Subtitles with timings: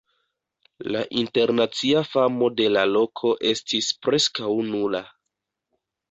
[0.93, 5.03] La internacia famo de la loko estis preskaŭ nula.